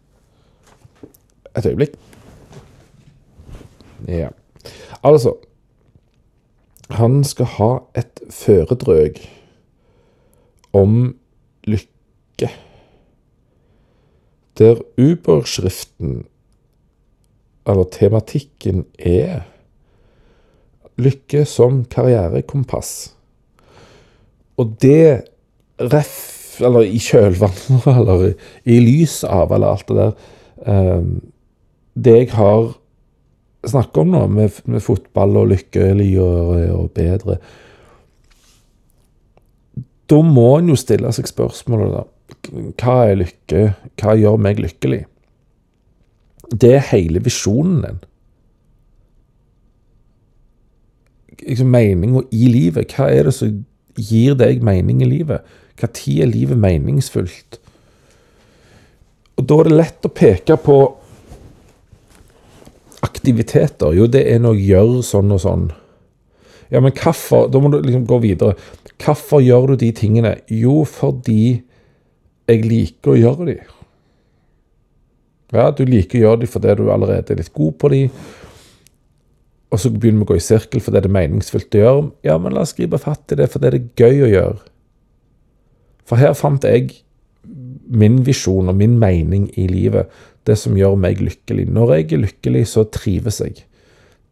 [1.56, 1.96] Et øyeblikk.
[4.08, 4.28] Ja.
[5.04, 5.34] Altså
[6.90, 9.20] Han skal ha et føredrøg
[10.72, 11.14] om
[11.64, 12.50] lykke.
[14.58, 16.26] Der Uber-skriften,
[17.66, 19.40] eller tematikken, er
[20.98, 23.14] lykke som karrierekompass.
[24.56, 25.24] Og det
[25.80, 28.24] ref eller i kjølvannet, eller
[28.64, 30.14] i lys av, eller alt det der
[30.66, 31.12] um,
[31.94, 32.72] Det jeg har
[33.68, 37.38] snakket om nå, med, med fotball og lykkelig og, og, bedre
[40.10, 42.02] Da må en jo stille seg spørsmålet, da.
[42.80, 43.62] Hva er lykke?
[44.00, 45.04] Hva gjør meg lykkelig?
[46.52, 48.00] Det er hele visjonen din.
[51.42, 52.92] Liksom Meninga i livet.
[52.92, 53.62] Hva er det som
[53.96, 55.46] gir deg mening i livet?
[55.80, 57.58] Når er livet meningsfullt?
[59.38, 60.76] Og Da er det lett å peke på
[63.02, 63.94] aktiviteter.
[63.96, 65.70] Jo, det er når jeg gjør sånn og sånn.
[66.72, 68.56] Ja, men hvorfor Da må du liksom gå videre.
[69.02, 70.36] Hvorfor gjør du de tingene?
[70.48, 71.62] Jo, fordi
[72.48, 73.58] jeg liker å gjøre de.
[75.52, 78.02] Ja, du liker å gjøre de fordi du allerede er litt god på de.
[79.72, 82.04] Og så begynner vi å gå i sirkel fordi det er meningsfullt å gjøre.
[82.28, 84.71] Ja, men la oss gripe fatt i det fordi det er gøy å gjøre.
[86.12, 86.90] For her fant jeg
[87.88, 90.10] min visjon og min mening i livet.
[90.44, 91.64] Det som gjør meg lykkelig.
[91.72, 93.62] Når jeg er lykkelig, så trives jeg.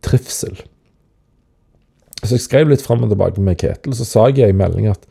[0.04, 0.58] Trivsel.
[2.20, 5.06] Så jeg skrev litt fram og tilbake med Ketil, så sa jeg i melding at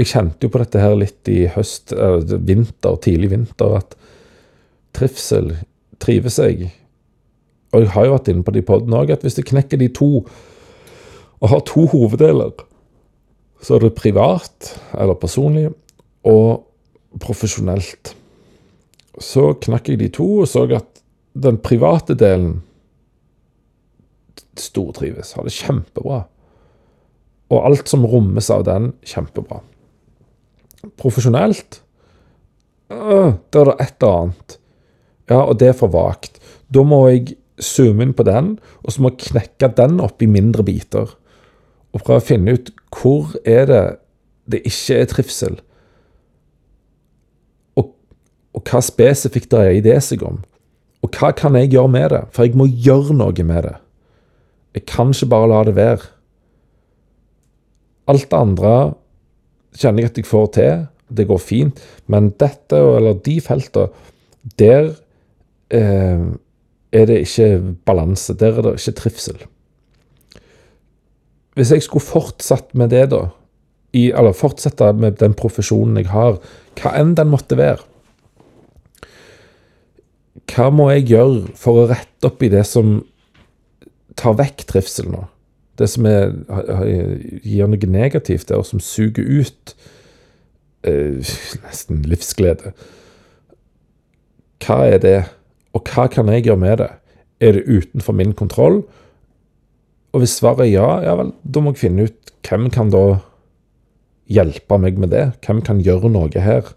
[0.00, 3.94] jeg kjente jo på dette her litt i høst, vinter, tidlig vinter, at
[4.96, 5.52] trivsel
[6.02, 6.72] trives jeg.
[7.70, 9.78] Og jeg har jo vært inne på det i poden òg, at hvis jeg knekker
[9.78, 10.10] de to,
[11.38, 12.56] og har to hoveddeler
[13.60, 15.68] så er det privat, eller personlig,
[16.26, 18.14] og profesjonelt.
[19.20, 21.02] Så knakk jeg de to og så at
[21.36, 22.60] den private delen
[24.60, 26.22] stortrives, har det kjempebra.
[27.50, 29.60] Og alt som rommes av den, kjempebra.
[31.00, 31.80] Profesjonelt
[32.92, 34.58] øh, der er det et eller annet.
[35.30, 36.40] Ja, og det er for vagt.
[36.72, 40.30] Da må jeg zoome inn på den, og så må jeg knekke den opp i
[40.30, 41.12] mindre biter
[41.94, 43.82] og prøve å finne ut hvor er det
[44.50, 45.58] det ikke er trivsel.
[47.78, 47.92] Og,
[48.56, 50.40] og hva spesifikt det er i det seg om?
[51.04, 52.22] Og hva kan jeg gjøre med det?
[52.34, 53.76] For jeg må gjøre noe med det.
[54.76, 56.10] Jeg kan ikke bare la det være.
[58.10, 58.74] Alt det andre
[59.78, 63.88] kjenner jeg at jeg får til, det går fint, men dette, eller de feltene,
[64.58, 64.92] der
[65.74, 66.26] eh,
[66.92, 67.48] er det ikke
[67.86, 68.34] balanse.
[68.38, 69.42] Der er det ikke trivsel.
[71.58, 73.24] Hvis jeg skulle fortsatt med det, da,
[73.92, 76.38] i, eller fortsette med den profesjonen jeg har,
[76.78, 77.82] hva enn den måtte være
[80.50, 83.00] Hva må jeg gjøre for å rette opp i det som
[84.18, 85.24] tar vekk trivsel nå?
[85.78, 86.32] Det som er,
[87.46, 89.74] gir noe negativt der, og som suger ut
[90.86, 91.22] eh,
[91.64, 92.74] nesten livsglede.
[94.60, 95.18] Hva er det,
[95.72, 96.90] og hva kan jeg gjøre med det?
[97.40, 98.82] Er det utenfor min kontroll?
[100.10, 103.04] Og hvis svaret er ja, ja vel, da må jeg finne ut hvem kan da
[104.30, 105.26] hjelpe meg med det?
[105.44, 106.72] Hvem kan gjøre noe her?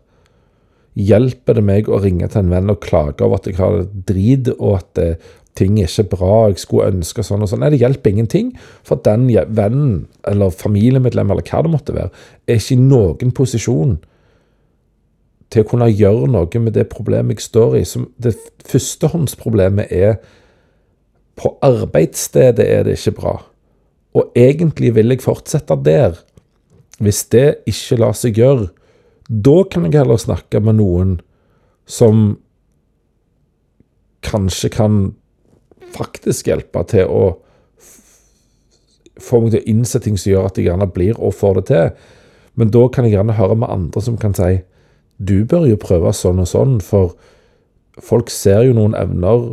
[0.94, 4.52] Hjelper det meg å ringe til en venn og klage over at jeg har drit,
[4.60, 7.64] og at eh, ting er ikke bra, jeg skulle ønske sånn og sånn?
[7.66, 8.54] Nei, det hjelper ingenting.
[8.86, 12.14] For den vennen eller familiemedlem eller hva det måtte være,
[12.46, 13.98] er ikke i noen posisjon
[15.54, 17.84] til å kunne gjøre noe med det problemet jeg står i.
[17.86, 18.36] Som det
[18.70, 20.18] førstehåndsproblemet er
[21.40, 23.34] på arbeidsstedet er det ikke bra.
[24.14, 26.20] Og egentlig vil jeg fortsette der.
[27.02, 28.70] Hvis det ikke lar seg gjøre,
[29.28, 31.16] da kan jeg heller snakke med noen
[31.90, 32.38] som
[34.24, 35.00] kanskje kan
[35.94, 37.24] faktisk hjelpe til å
[39.22, 41.66] få meg til å innse ting som gjør at jeg gjerne blir og får det
[41.70, 41.90] til.
[42.60, 44.62] Men da kan jeg gjerne høre med andre som kan si
[45.18, 47.14] du bør jo prøve sånn og sånn, for
[48.02, 49.46] folk ser jo noen evner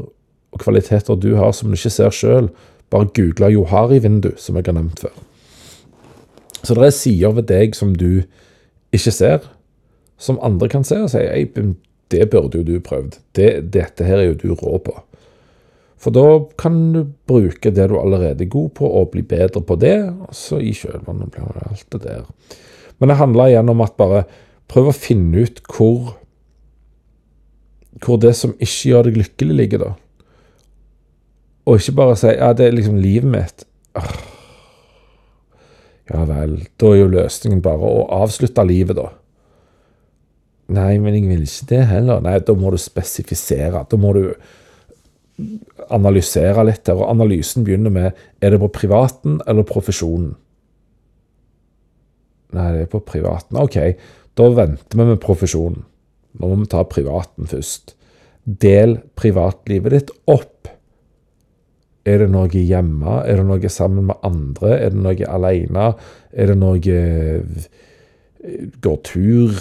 [0.51, 2.51] og kvaliteter du har som du ikke ser sjøl.
[2.91, 5.15] Bare google Johari-vindu, som jeg har nevnt før.
[6.63, 8.23] Så det er sider ved deg som du
[8.93, 9.47] ikke ser,
[10.21, 11.47] som andre kan se og si Ei,
[12.11, 13.21] det burde jo du prøvd.
[13.39, 14.97] Det, dette her er jo du rå på.
[16.01, 16.27] For da
[16.59, 19.99] kan du bruke det du allerede er god på, og bli bedre på det.
[20.09, 22.25] Og så i kjølvannet blir det alt det der.
[22.99, 24.25] Men det handler igjen om at bare
[24.71, 26.17] prøv å finne ut hvor
[28.01, 29.91] hvor det som ikke gjør deg lykkelig, ligger, da.
[31.71, 33.65] Og ikke bare si ja, det er liksom livet mitt.
[36.11, 39.13] Ja vel, da er jo løsningen bare å avslutte livet, da.
[40.75, 42.23] Nei, men jeg vil ikke det heller.
[42.23, 43.85] Nei, da må du spesifisere.
[43.91, 44.23] Da må du
[45.91, 46.99] analysere litt her.
[46.99, 50.35] Og analysen begynner med er det på privaten eller profesjonen.
[52.55, 53.59] Nei, det er på privaten.
[53.63, 53.79] OK,
[54.39, 55.85] da venter vi med profesjonen.
[56.39, 57.95] Nå må vi ta privaten først.
[58.45, 60.50] Del privatlivet ditt opp.
[62.11, 63.19] Er det noe hjemme?
[63.29, 64.73] Er det noe sammen med andre?
[64.77, 65.91] Er det noe alene?
[66.33, 67.69] Er det noe eh,
[68.81, 69.59] Går tur?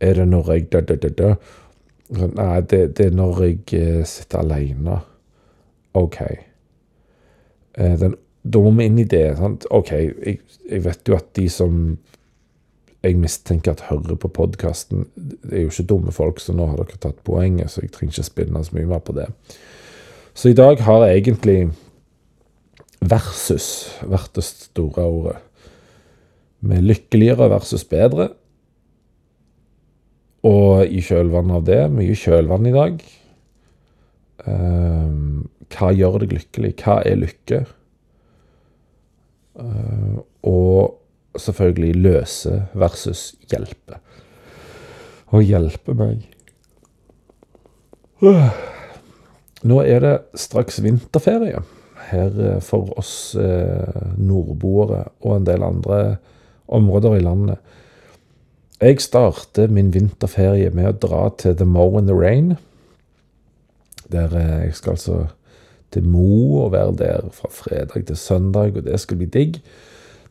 [0.00, 1.32] Er det når jeg dø?
[2.08, 5.00] Nei, det, det, er når jeg eh, sitter alene.
[5.98, 6.20] OK.
[7.78, 9.24] Eh, den, da må vi inn i det.
[9.40, 9.66] Sant?
[9.74, 11.96] OK, jeg, jeg vet jo at de som
[13.02, 15.06] jeg mistenker at hører på podkasten,
[15.50, 18.26] er jo ikke dumme folk, så nå har dere tatt poenget, så jeg trenger ikke
[18.26, 19.28] spinne så mye mer på det.
[20.38, 21.72] Så i dag har egentlig
[23.02, 25.40] versus vært det store ordet.
[26.62, 28.28] Med lykkeligere versus bedre.
[30.46, 33.02] Og i kjølvannet av det, mye kjølvann i dag.
[34.46, 35.42] Uh,
[35.74, 36.72] hva gjør deg lykkelig?
[36.84, 37.60] Hva er lykke?
[39.58, 43.98] Uh, og selvfølgelig løse versus hjelpe.
[45.34, 46.22] Å hjelpe meg
[48.22, 48.77] uh.
[49.66, 51.64] Nå er det straks vinterferie
[52.10, 56.00] her eh, for oss eh, nordboere og en del andre
[56.68, 57.58] områder i landet.
[58.78, 62.54] Jeg starter min vinterferie med å dra til The Mow and the Rain.
[64.12, 65.18] Der eh, jeg skal altså
[65.90, 69.62] til Mo og være der fra fredag til søndag, og det skal bli digg.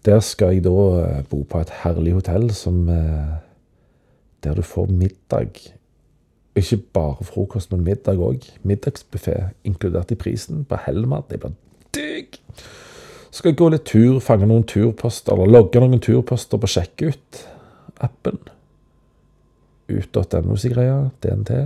[0.06, 2.86] Der skal jeg da bo på et herlig hotell som
[4.44, 5.58] Der du får middag
[6.64, 8.46] ikke bare frokost, men middag òg.
[8.68, 11.30] Middagsbuffé inkludert i prisen på Helmat.
[11.30, 11.56] Det blir
[11.96, 12.40] digg!
[13.28, 18.40] Så skal jeg gå litt tur, fange noen turposter, eller logge noen turposter på Sjekkeut-appen.
[19.88, 21.00] Ut.no, si greia.
[21.24, 21.62] DNT.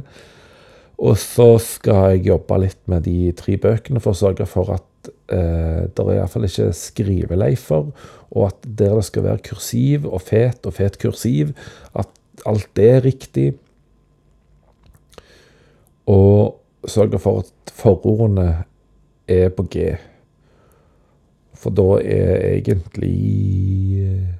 [1.01, 5.11] Og så skal jeg jobbe litt med de tre bøkene for å sørge for at
[5.33, 7.89] eh, det er iallfall ikke skriveleifer,
[8.31, 11.55] og at der det skal være kursiv og fet og fet kursiv,
[11.97, 12.11] at
[12.49, 13.47] alt det er riktig
[16.11, 18.63] og sørge for at forordene
[19.31, 19.89] er på G.
[21.55, 23.17] For da er egentlig
[24.01, 24.31] eh,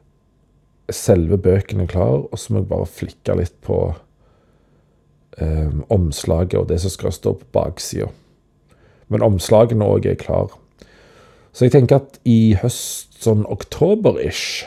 [0.92, 3.78] selve bøkene klar, og så må jeg bare flikke litt på
[5.42, 8.10] um, omslaget og det som skal stå på baksida.
[9.12, 10.52] Men omslagene òg er klar.
[11.52, 14.66] Så jeg tenker at i høst, sånn oktober-ish,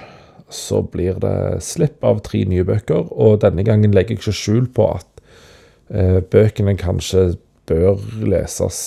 [0.52, 3.08] så blir det slipp av tre nye bøker.
[3.10, 5.08] Og denne gangen legger jeg ikke skjul på at
[5.88, 7.34] bøkene kanskje
[7.68, 8.78] bør leses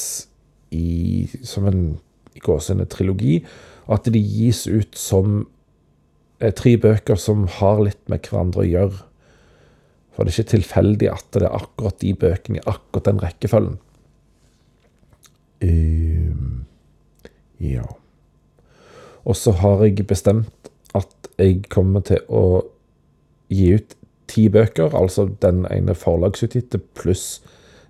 [0.73, 1.81] i, som en
[2.37, 3.41] i gåsehudene trilogi,
[3.87, 5.39] og at de gis ut som
[6.39, 9.03] eh, tre bøker som har litt med hverandre å gjøre.
[10.13, 13.77] For det er ikke tilfeldig at det er akkurat de bøkene i akkurat den rekkefølgen.
[15.57, 16.65] Um,
[17.61, 17.85] ja.
[19.25, 22.65] Og så har jeg bestemt at jeg kommer til å
[23.53, 23.95] gi ut
[24.27, 27.41] ti bøker, altså den ene forlagsutgitte pluss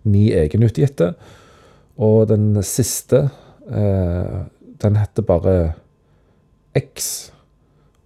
[0.08, 1.14] ni egenutgitte.
[1.98, 3.30] Og den siste,
[3.70, 4.38] eh,
[4.82, 5.74] den heter bare
[6.78, 7.32] X.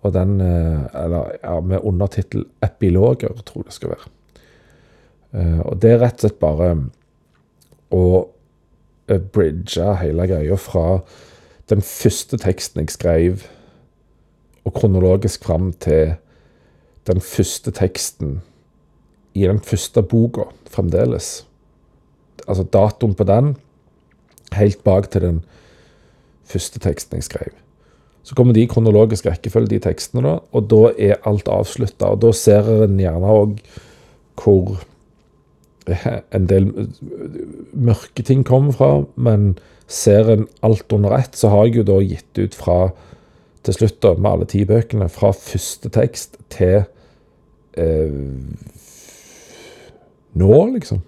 [0.01, 4.09] Og den eh, Eller ja, med undertittel 'Epiloger', tror jeg det skal være.
[5.34, 6.71] Eh, og det er rett og slett bare
[7.91, 8.27] å
[9.07, 11.01] eh, bridge hele greia fra
[11.69, 13.45] den første teksten jeg skrev,
[14.65, 16.15] og kronologisk fram til
[17.09, 18.41] den første teksten
[19.33, 21.45] i den første boka fremdeles.
[22.47, 23.55] Altså datoen på den,
[24.53, 25.41] helt bak til den
[26.45, 27.57] første teksten jeg skrev.
[28.23, 32.11] Så kommer de i kronologisk rekkefølge, de tekstene, da, og da er alt avslutta.
[32.13, 33.61] Og da ser en gjerne òg
[34.41, 34.77] hvor
[35.89, 36.69] en del
[37.73, 39.55] mørke ting kommer fra, men
[39.91, 42.77] ser en alt under ett, så har jeg jo da gitt ut fra
[43.65, 46.90] til slutt, da, med alle ti bøkene, fra første tekst til eh,
[50.34, 51.01] nå, liksom.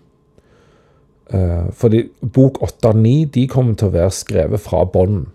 [1.33, 2.03] Eh, fordi
[2.33, 5.25] bok åtte og ni kommer til å være skrevet fra bånn.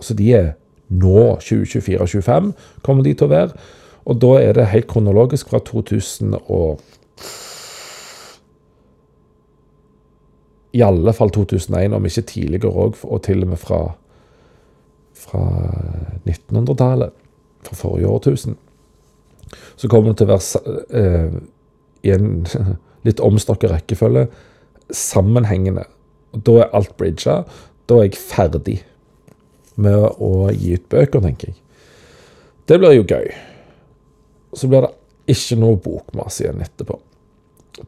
[0.00, 0.50] Så de er
[0.88, 3.68] nå, 2024 og 2025, kommer de til å være.
[4.04, 6.80] Og da er det helt kronologisk fra 2000 og
[10.72, 13.80] I alle fall 2001, om ikke tidligere òg, og til og med fra,
[15.12, 15.42] fra
[16.24, 17.12] 1900-tallet.
[17.62, 18.56] Fra forrige årtusen.
[19.76, 21.36] Så kommer det til å være eh,
[22.06, 22.46] i en
[23.06, 24.26] litt omstokket rekkefølge
[24.92, 25.86] sammenhengende.
[26.32, 27.42] Og Da er alt bridga.
[27.88, 28.80] Da er jeg ferdig
[29.80, 31.58] med å gi ut bøker, tenker jeg.
[32.68, 33.32] Det blir jo gøy.
[34.56, 34.92] Så blir det
[35.32, 36.98] ikke noe bokmas igjen etterpå.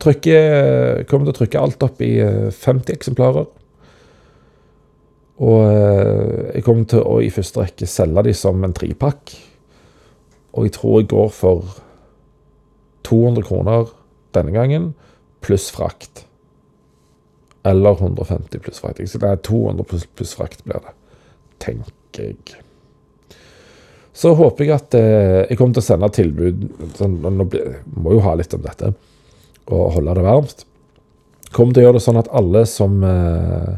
[0.00, 3.46] Trykker, kommer til å trykke alt opp i 50 eh, eksemplarer.
[5.44, 9.34] Og eh, jeg kommer til å i første rekke selge de som en tripakk.
[10.54, 11.80] Og jeg tror jeg går for
[13.04, 13.88] 200 kroner
[14.34, 14.92] denne gangen,
[15.44, 16.24] pluss frakt.
[17.66, 19.02] Eller 150 pluss frakt.
[19.08, 20.94] Så det er 200 pluss, pluss frakt blir det,
[21.64, 22.60] tenker jeg.
[24.14, 26.60] Så håper jeg at eh, jeg kommer til å sende tilbud
[26.94, 27.48] sånn, Nå
[27.98, 28.92] må jo ha litt om dette
[29.64, 30.62] og holde det varmt.
[31.54, 33.72] Kommer til å gjøre det sånn at alle som, eh,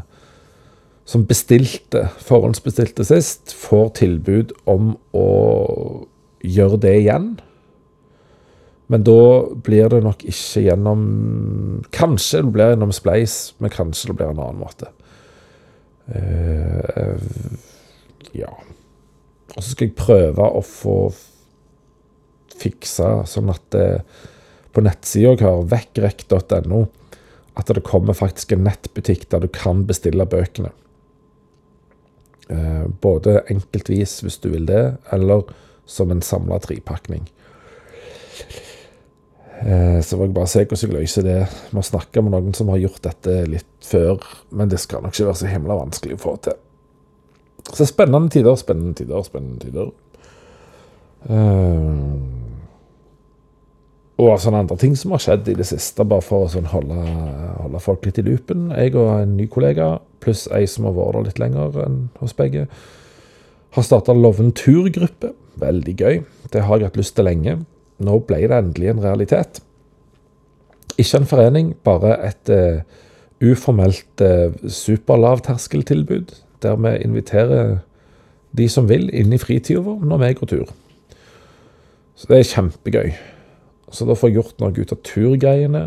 [1.09, 5.25] som bestilte, forhåndsbestilte sist, får tilbud om å
[6.45, 7.29] gjøre det igjen.
[8.87, 9.21] Men da
[9.67, 11.01] blir det nok ikke gjennom
[11.95, 14.91] Kanskje det blir gjennom Spleis, men kanskje det blir en annen måte.
[16.07, 17.19] Uh,
[18.31, 18.53] ja.
[19.55, 20.97] Og så skal jeg prøve å få
[22.57, 23.87] fiksa sånn at det,
[24.73, 26.81] på nettsida har, vekkrek.no,
[27.57, 30.71] at det kommer faktisk en nettbutikk der du kan bestille bøkene.
[32.47, 35.49] Uh, både enkeltvis, hvis du vil det, eller
[35.87, 37.25] som en samla tripakning.
[39.59, 41.39] Eh, så må jeg bare se hvordan jeg løser det.
[41.73, 44.21] Må snakke med noen som har gjort dette litt før,
[44.51, 46.59] men det skal nok ikke være så himla vanskelig å få til.
[47.67, 49.89] Så spennende tider, spennende tider, spennende tider.
[51.27, 52.37] Uh,
[54.17, 56.95] og sånne andre ting som har skjedd i det siste, bare for å sånn holde,
[57.59, 58.69] holde, folk litt i loopen.
[58.73, 62.33] Jeg og en ny kollega, pluss ei som har vært der litt lenger enn hos
[62.37, 62.65] begge,
[63.75, 65.33] har starta Loventur-gruppe.
[65.57, 66.21] Veldig gøy.
[66.53, 67.57] Det har jeg hatt lyst til lenge.
[68.03, 69.61] Nå ble det endelig en realitet.
[70.97, 72.81] Ikke en forening, bare et uh,
[73.43, 77.77] uformelt uh, superlavterskeltilbud, der vi inviterer
[78.57, 80.71] de som vil, inn i fritida vår når vi går tur.
[82.17, 83.11] Så det er kjempegøy.
[83.93, 85.83] Så da får jeg gjort noe ut av turgreiene.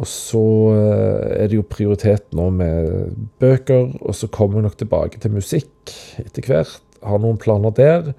[0.00, 0.42] Og så
[0.72, 5.34] eh, er det jo prioritet nå med bøker, og så kommer vi nok tilbake til
[5.34, 5.92] musikk
[6.22, 6.80] etter hvert.
[7.04, 8.12] Har noen planer der.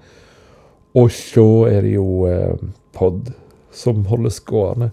[0.98, 2.54] Og så er det jo eh,
[2.94, 3.32] pod
[3.74, 4.92] som holdes gående.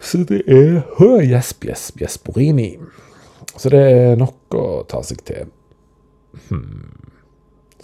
[0.00, 2.30] Så det er hø, gjesp, gjesp.
[3.60, 5.52] Så det er nok å ta seg til.
[6.48, 6.88] Hmm.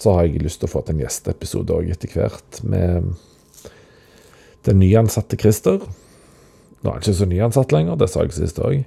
[0.01, 3.13] Så har jeg lyst til å få til en gjesteepisode òg etter hvert, med
[4.67, 5.85] den nyansatte Christer.
[6.87, 8.85] Nå er han ikke så nyansatt lenger, det sa jeg sist òg.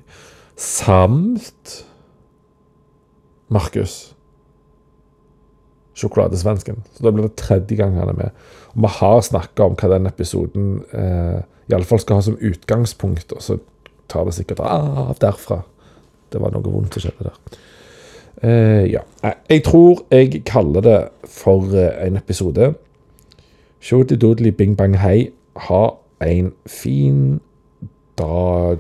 [0.56, 1.74] Samt
[3.52, 4.14] Markus.
[6.00, 6.80] Sjokoladesvensken.
[6.96, 8.38] Så da blir det tredje gang han er med.
[8.72, 13.44] Og vi har snakka om hva den episoden eh, iallfall skal ha som utgangspunkt, og
[13.44, 13.58] så
[14.08, 15.60] tar det sikkert av derfra.
[16.32, 17.60] Det var noe vondt som skjedde der.
[18.40, 19.04] Eh, ja.
[19.52, 22.72] Jeg tror jeg kaller det for eh, en episode.
[23.84, 25.34] Shorty doodly bing bang hei
[25.68, 25.84] ha
[26.24, 27.42] en fin
[28.20, 28.80] dag.